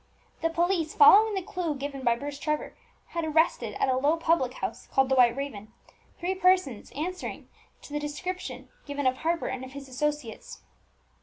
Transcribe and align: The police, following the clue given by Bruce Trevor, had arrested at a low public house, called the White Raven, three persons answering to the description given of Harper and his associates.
The 0.41 0.49
police, 0.49 0.95
following 0.95 1.35
the 1.35 1.43
clue 1.43 1.75
given 1.75 2.01
by 2.03 2.15
Bruce 2.15 2.39
Trevor, 2.39 2.75
had 3.09 3.23
arrested 3.23 3.75
at 3.75 3.87
a 3.87 3.95
low 3.95 4.17
public 4.17 4.55
house, 4.55 4.87
called 4.87 5.09
the 5.09 5.15
White 5.15 5.35
Raven, 5.37 5.71
three 6.17 6.33
persons 6.33 6.89
answering 6.95 7.49
to 7.83 7.93
the 7.93 7.99
description 7.99 8.69
given 8.87 9.05
of 9.05 9.17
Harper 9.17 9.45
and 9.45 9.63
his 9.63 9.87
associates. 9.87 10.63